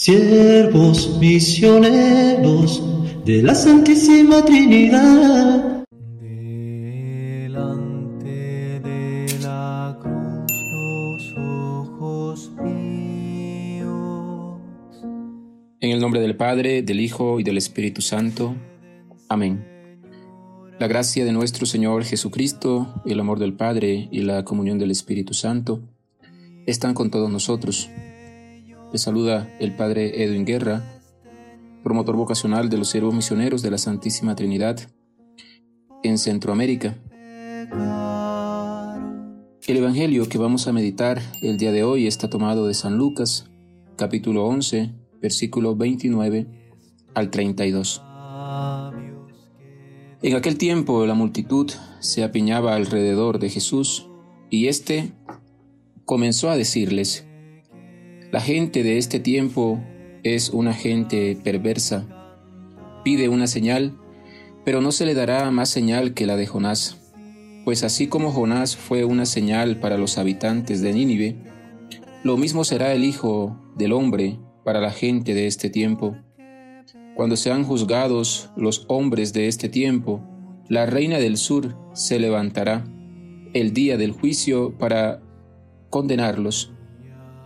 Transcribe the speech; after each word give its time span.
siervos 0.00 1.18
misioneros 1.18 2.82
de 3.26 3.42
la 3.42 3.54
Santísima 3.54 4.42
Trinidad. 4.46 5.84
Delante 6.22 7.60
de 8.80 9.26
la 9.42 9.98
cruz 10.00 10.42
los 10.72 11.36
ojos 11.36 12.50
míos. 12.64 13.84
En 15.80 15.90
el 15.90 16.00
nombre 16.00 16.22
del 16.22 16.34
Padre, 16.34 16.80
del 16.80 17.00
Hijo 17.00 17.38
y 17.38 17.42
del 17.42 17.58
Espíritu 17.58 18.00
Santo. 18.00 18.56
Amén. 19.28 19.66
La 20.78 20.86
gracia 20.86 21.26
de 21.26 21.32
nuestro 21.32 21.66
Señor 21.66 22.04
Jesucristo, 22.04 23.02
el 23.04 23.20
amor 23.20 23.38
del 23.38 23.52
Padre 23.52 24.08
y 24.10 24.22
la 24.22 24.46
comunión 24.46 24.78
del 24.78 24.92
Espíritu 24.92 25.34
Santo 25.34 25.82
están 26.64 26.94
con 26.94 27.10
todos 27.10 27.30
nosotros. 27.30 27.90
Les 28.92 29.02
saluda 29.02 29.48
el 29.60 29.76
Padre 29.76 30.24
Edwin 30.24 30.44
Guerra, 30.44 30.82
promotor 31.84 32.16
vocacional 32.16 32.68
de 32.68 32.76
los 32.76 32.88
siervos 32.88 33.14
misioneros 33.14 33.62
de 33.62 33.70
la 33.70 33.78
Santísima 33.78 34.34
Trinidad 34.34 34.80
en 36.02 36.18
Centroamérica. 36.18 36.98
El 39.68 39.76
Evangelio 39.76 40.28
que 40.28 40.38
vamos 40.38 40.66
a 40.66 40.72
meditar 40.72 41.22
el 41.40 41.56
día 41.56 41.70
de 41.70 41.84
hoy 41.84 42.08
está 42.08 42.28
tomado 42.28 42.66
de 42.66 42.74
San 42.74 42.96
Lucas, 42.96 43.48
capítulo 43.96 44.44
11, 44.46 44.90
versículo 45.22 45.76
29 45.76 46.48
al 47.14 47.30
32. 47.30 48.02
En 50.22 50.34
aquel 50.34 50.58
tiempo 50.58 51.06
la 51.06 51.14
multitud 51.14 51.70
se 52.00 52.24
apiñaba 52.24 52.74
alrededor 52.74 53.38
de 53.38 53.50
Jesús 53.50 54.08
y 54.50 54.66
éste 54.66 55.12
comenzó 56.04 56.50
a 56.50 56.56
decirles, 56.56 57.29
la 58.32 58.40
gente 58.40 58.84
de 58.84 58.96
este 58.96 59.18
tiempo 59.18 59.80
es 60.22 60.50
una 60.50 60.72
gente 60.72 61.36
perversa. 61.42 62.06
Pide 63.02 63.28
una 63.28 63.48
señal, 63.48 63.98
pero 64.64 64.80
no 64.80 64.92
se 64.92 65.04
le 65.04 65.14
dará 65.14 65.50
más 65.50 65.68
señal 65.68 66.14
que 66.14 66.26
la 66.26 66.36
de 66.36 66.46
Jonás. 66.46 66.96
Pues 67.64 67.82
así 67.82 68.06
como 68.06 68.30
Jonás 68.30 68.76
fue 68.76 69.04
una 69.04 69.26
señal 69.26 69.80
para 69.80 69.98
los 69.98 70.16
habitantes 70.16 70.80
de 70.80 70.92
Nínive, 70.92 71.36
lo 72.22 72.36
mismo 72.36 72.64
será 72.64 72.92
el 72.92 73.02
Hijo 73.02 73.58
del 73.76 73.92
Hombre 73.92 74.38
para 74.64 74.80
la 74.80 74.92
gente 74.92 75.34
de 75.34 75.46
este 75.46 75.68
tiempo. 75.68 76.16
Cuando 77.16 77.36
sean 77.36 77.64
juzgados 77.64 78.50
los 78.56 78.84
hombres 78.88 79.32
de 79.32 79.48
este 79.48 79.68
tiempo, 79.68 80.20
la 80.68 80.86
reina 80.86 81.18
del 81.18 81.36
sur 81.36 81.76
se 81.94 82.20
levantará 82.20 82.84
el 83.54 83.72
día 83.72 83.96
del 83.96 84.12
juicio 84.12 84.78
para 84.78 85.20
condenarlos 85.90 86.72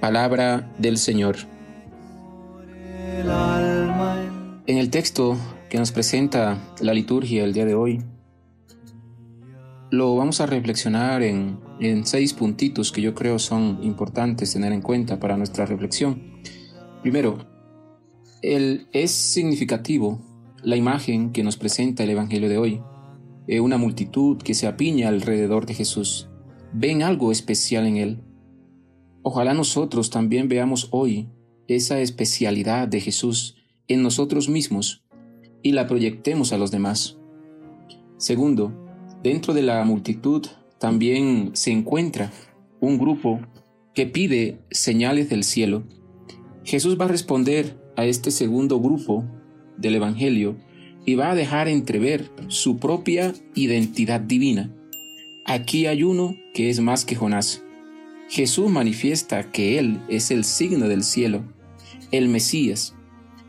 Palabra 0.00 0.70
del 0.78 0.98
Señor. 0.98 1.36
En 4.66 4.78
el 4.78 4.90
texto 4.90 5.36
que 5.70 5.78
nos 5.78 5.92
presenta 5.92 6.58
la 6.80 6.94
liturgia 6.94 7.44
el 7.44 7.52
día 7.52 7.64
de 7.64 7.74
hoy, 7.74 8.02
lo 9.90 10.16
vamos 10.16 10.40
a 10.40 10.46
reflexionar 10.46 11.22
en, 11.22 11.58
en, 11.80 12.04
seis 12.06 12.34
puntitos 12.34 12.92
que 12.92 13.00
yo 13.00 13.14
creo 13.14 13.38
son 13.38 13.78
importantes 13.82 14.52
tener 14.52 14.72
en 14.72 14.82
cuenta 14.82 15.20
para 15.20 15.36
nuestra 15.36 15.66
reflexión. 15.66 16.40
Primero, 17.02 17.38
es 18.42 19.10
significativo 19.10 20.20
la 20.62 20.76
imagen 20.76 21.32
que 21.32 21.42
nos 21.42 21.56
presenta 21.56 22.02
el 22.02 22.10
Evangelio 22.10 22.48
de 22.48 22.58
hoy. 22.58 22.82
Eh, 23.46 23.60
una 23.60 23.76
multitud 23.76 24.38
que 24.38 24.54
se 24.54 24.66
apiña 24.66 25.08
alrededor 25.08 25.66
de 25.66 25.74
Jesús. 25.74 26.28
Ven 26.72 27.02
algo 27.02 27.30
especial 27.30 27.86
en 27.86 27.96
él 27.98 28.22
Ojalá 29.26 29.54
nosotros 29.54 30.10
también 30.10 30.48
veamos 30.48 30.88
hoy 30.90 31.28
esa 31.66 31.98
especialidad 32.00 32.86
de 32.88 33.00
Jesús 33.00 33.56
en 33.88 34.02
nosotros 34.02 34.50
mismos 34.50 35.02
y 35.62 35.72
la 35.72 35.86
proyectemos 35.86 36.52
a 36.52 36.58
los 36.58 36.70
demás. 36.70 37.16
Segundo, 38.18 38.72
dentro 39.22 39.54
de 39.54 39.62
la 39.62 39.82
multitud 39.84 40.46
también 40.78 41.52
se 41.54 41.72
encuentra 41.72 42.30
un 42.80 42.98
grupo 42.98 43.40
que 43.94 44.04
pide 44.04 44.58
señales 44.70 45.30
del 45.30 45.42
cielo. 45.42 45.84
Jesús 46.62 47.00
va 47.00 47.06
a 47.06 47.08
responder 47.08 47.80
a 47.96 48.04
este 48.04 48.30
segundo 48.30 48.78
grupo 48.78 49.24
del 49.78 49.94
Evangelio 49.94 50.56
y 51.06 51.14
va 51.14 51.30
a 51.30 51.34
dejar 51.34 51.68
entrever 51.68 52.30
su 52.48 52.76
propia 52.76 53.32
identidad 53.54 54.20
divina. 54.20 54.70
Aquí 55.46 55.86
hay 55.86 56.02
uno 56.02 56.36
que 56.52 56.68
es 56.68 56.80
más 56.80 57.06
que 57.06 57.16
Jonás. 57.16 57.63
Jesús 58.34 58.68
manifiesta 58.68 59.52
que 59.52 59.78
Él 59.78 60.00
es 60.08 60.32
el 60.32 60.42
signo 60.42 60.88
del 60.88 61.04
cielo, 61.04 61.44
el 62.10 62.28
Mesías, 62.28 62.96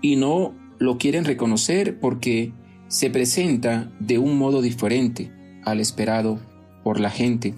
y 0.00 0.14
no 0.14 0.54
lo 0.78 0.98
quieren 0.98 1.24
reconocer 1.24 1.98
porque 1.98 2.52
se 2.86 3.10
presenta 3.10 3.90
de 3.98 4.18
un 4.18 4.38
modo 4.38 4.62
diferente 4.62 5.32
al 5.64 5.80
esperado 5.80 6.38
por 6.84 7.00
la 7.00 7.10
gente. 7.10 7.56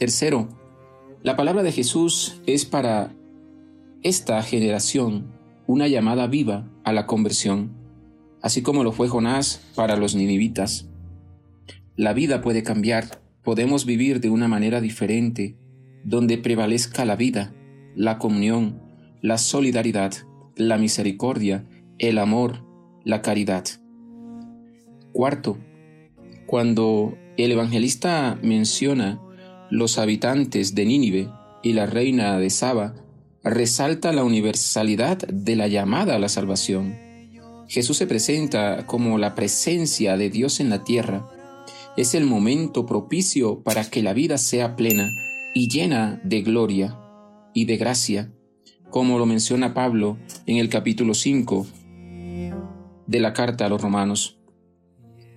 Tercero, 0.00 0.48
la 1.22 1.36
palabra 1.36 1.62
de 1.62 1.70
Jesús 1.70 2.40
es 2.44 2.64
para 2.64 3.14
esta 4.02 4.42
generación 4.42 5.28
una 5.68 5.86
llamada 5.86 6.26
viva 6.26 6.68
a 6.82 6.92
la 6.92 7.06
conversión, 7.06 7.70
así 8.42 8.62
como 8.62 8.82
lo 8.82 8.90
fue 8.90 9.06
Jonás 9.06 9.60
para 9.76 9.96
los 9.96 10.16
ninivitas. 10.16 10.88
La 11.94 12.14
vida 12.14 12.40
puede 12.40 12.64
cambiar, 12.64 13.22
podemos 13.44 13.86
vivir 13.86 14.18
de 14.18 14.30
una 14.30 14.48
manera 14.48 14.80
diferente 14.80 15.54
donde 16.04 16.38
prevalezca 16.38 17.04
la 17.04 17.16
vida, 17.16 17.52
la 17.94 18.18
comunión, 18.18 18.80
la 19.20 19.38
solidaridad, 19.38 20.12
la 20.56 20.78
misericordia, 20.78 21.64
el 21.98 22.18
amor, 22.18 22.64
la 23.04 23.22
caridad. 23.22 23.64
Cuarto, 25.12 25.58
cuando 26.46 27.16
el 27.36 27.52
evangelista 27.52 28.38
menciona 28.42 29.20
los 29.70 29.98
habitantes 29.98 30.74
de 30.74 30.84
Nínive 30.86 31.30
y 31.62 31.72
la 31.72 31.86
reina 31.86 32.38
de 32.38 32.50
Saba, 32.50 32.94
resalta 33.42 34.12
la 34.12 34.24
universalidad 34.24 35.18
de 35.18 35.56
la 35.56 35.68
llamada 35.68 36.16
a 36.16 36.18
la 36.18 36.28
salvación. 36.28 36.98
Jesús 37.68 37.96
se 37.96 38.06
presenta 38.06 38.86
como 38.86 39.16
la 39.18 39.34
presencia 39.34 40.16
de 40.16 40.28
Dios 40.28 40.60
en 40.60 40.70
la 40.70 40.82
tierra. 40.82 41.28
Es 41.96 42.14
el 42.14 42.24
momento 42.24 42.84
propicio 42.84 43.62
para 43.62 43.84
que 43.84 44.02
la 44.02 44.12
vida 44.12 44.38
sea 44.38 44.76
plena 44.76 45.10
y 45.54 45.68
llena 45.68 46.20
de 46.24 46.42
gloria 46.42 46.98
y 47.54 47.64
de 47.64 47.76
gracia, 47.76 48.32
como 48.90 49.18
lo 49.18 49.26
menciona 49.26 49.74
Pablo 49.74 50.18
en 50.46 50.58
el 50.58 50.68
capítulo 50.68 51.14
5 51.14 51.66
de 53.06 53.20
la 53.20 53.32
carta 53.32 53.66
a 53.66 53.68
los 53.68 53.80
romanos. 53.80 54.38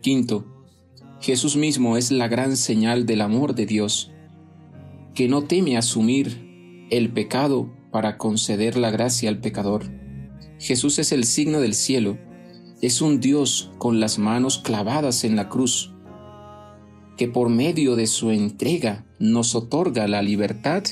Quinto, 0.02 0.46
Jesús 1.20 1.56
mismo 1.56 1.98
es 1.98 2.12
la 2.12 2.28
gran 2.28 2.58
señal 2.58 3.06
del 3.06 3.22
amor 3.22 3.56
de 3.56 3.66
Dios, 3.66 4.12
que 5.16 5.28
no 5.28 5.44
teme 5.44 5.78
asumir 5.78 6.88
el 6.90 7.12
pecado 7.12 7.74
para 7.92 8.18
conceder 8.18 8.78
la 8.78 8.92
gracia 8.92 9.30
al 9.30 9.40
pecador. 9.40 9.86
Jesús 10.60 11.00
es 11.00 11.12
el 11.12 11.24
signo 11.24 11.60
del 11.62 11.74
cielo, 11.74 12.18
es 12.82 13.02
un 13.02 13.20
Dios 13.20 13.72
con 13.78 14.00
las 14.00 14.20
manos 14.20 14.60
clavadas 14.60 15.24
en 15.24 15.36
la 15.36 15.50
cruz, 15.50 15.94
que 17.18 17.28
por 17.28 17.50
medio 17.50 17.96
de 17.96 18.08
su 18.08 18.32
entrega 18.32 19.06
nos 19.24 19.56
otorga 19.56 20.06
la 20.10 20.22
libertad 20.22 20.84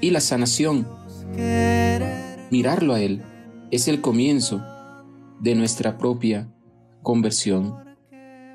y 0.00 0.10
la 0.10 0.20
sanación. 0.20 0.88
Mirarlo 2.50 2.94
a 2.94 3.00
Él 3.00 3.22
es 3.70 3.88
el 3.88 4.00
comienzo 4.00 4.62
de 5.40 5.54
nuestra 5.54 5.98
propia 5.98 6.48
conversión. 7.02 7.74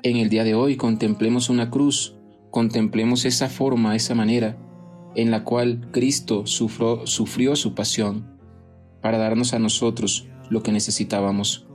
En 0.02 0.16
el 0.16 0.30
día 0.30 0.42
de 0.42 0.56
hoy 0.56 0.76
contemplemos 0.76 1.48
una 1.48 1.70
cruz, 1.70 2.16
contemplemos 2.50 3.24
esa 3.24 3.48
forma, 3.48 3.94
esa 3.94 4.16
manera 4.16 4.58
en 5.14 5.30
la 5.30 5.44
cual 5.44 5.88
Cristo 5.92 6.44
sufrió, 6.46 7.54
su 7.54 7.74
pasión 7.74 8.36
para 9.00 9.18
darnos 9.18 9.54
a 9.54 9.60
nosotros 9.60 10.26
lo 10.50 10.64
que 10.64 10.72
necesitábamos. 10.72 11.68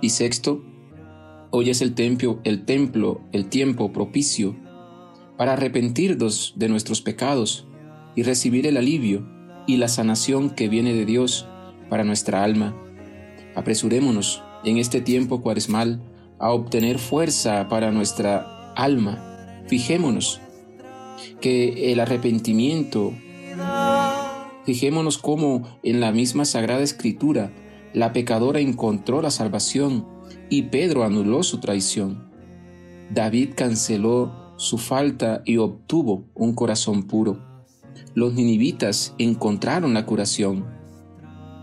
Y 0.00 0.08
sexto, 0.08 0.64
Hoy 1.50 1.70
es 1.70 1.80
el 1.80 1.94
templo, 1.94 2.40
el 2.44 2.64
templo, 2.64 3.20
el 3.32 3.46
tiempo 3.46 3.92
propicio 3.92 4.56
para 5.36 5.52
arrepentirnos 5.54 6.54
de 6.56 6.68
nuestros 6.68 7.00
pecados 7.00 7.66
y 8.14 8.22
recibir 8.22 8.66
el 8.66 8.76
alivio 8.76 9.26
y 9.66 9.76
la 9.76 9.88
sanación 9.88 10.50
que 10.50 10.68
viene 10.68 10.94
de 10.94 11.04
Dios 11.04 11.46
para 11.88 12.04
nuestra 12.04 12.42
alma. 12.42 12.74
Apresurémonos 13.54 14.42
en 14.64 14.78
este 14.78 15.00
tiempo 15.00 15.42
cuaresmal 15.42 16.02
a 16.38 16.50
obtener 16.52 16.98
fuerza 16.98 17.68
para 17.68 17.90
nuestra 17.90 18.72
alma. 18.74 19.62
Fijémonos 19.66 20.40
que 21.40 21.92
el 21.92 22.00
arrepentimiento, 22.00 23.12
fijémonos 24.64 25.18
cómo 25.18 25.78
en 25.82 26.00
la 26.00 26.12
misma 26.12 26.44
Sagrada 26.44 26.82
Escritura 26.82 27.50
la 27.92 28.12
pecadora 28.12 28.60
encontró 28.60 29.22
la 29.22 29.30
salvación 29.30 30.06
y 30.50 30.62
Pedro 30.62 31.04
anuló 31.04 31.42
su 31.42 31.60
traición. 31.60 32.30
David 33.10 33.50
canceló 33.56 34.45
su 34.56 34.78
falta 34.78 35.42
y 35.44 35.58
obtuvo 35.58 36.24
un 36.34 36.54
corazón 36.54 37.04
puro. 37.04 37.38
Los 38.14 38.34
ninivitas 38.34 39.14
encontraron 39.18 39.94
la 39.94 40.06
curación. 40.06 40.66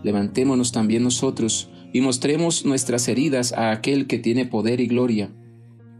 Levantémonos 0.02 0.72
también 0.72 1.02
nosotros 1.02 1.70
y 1.92 2.00
mostremos 2.00 2.64
nuestras 2.64 3.08
heridas 3.08 3.52
a 3.52 3.70
aquel 3.70 4.06
que 4.06 4.18
tiene 4.18 4.46
poder 4.46 4.80
y 4.80 4.86
gloria. 4.86 5.30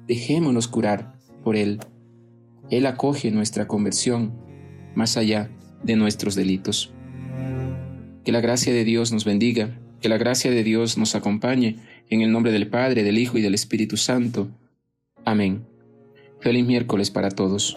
Dejémonos 0.06 0.69
curar 0.69 1.19
por 1.43 1.56
Él. 1.56 1.81
Él 2.70 2.87
acoge 2.87 3.31
nuestra 3.31 3.67
conversión 3.67 4.32
más 4.94 5.17
allá 5.17 5.50
de 5.82 5.96
nuestros 5.96 6.35
delitos. 6.35 6.93
Que 8.25 8.32
la 8.32 8.41
gracia 8.41 8.73
de 8.73 8.85
Dios 8.85 9.12
nos 9.12 9.25
bendiga, 9.25 9.79
que 10.00 10.08
la 10.08 10.19
gracia 10.19 10.50
de 10.50 10.64
Dios 10.64 10.96
nos 10.96 11.14
acompañe, 11.14 11.76
en 12.11 12.20
el 12.20 12.32
nombre 12.32 12.52
del 12.52 12.69
Padre, 12.69 13.02
del 13.02 13.19
Hijo 13.19 13.38
y 13.38 13.43
del 13.43 13.55
Espíritu 13.55 13.96
Santo. 13.96 14.49
Amén. 15.25 15.73
Feliz 16.44 16.67
miércoles 16.67 17.08
para 17.08 17.31
todos. 17.31 17.75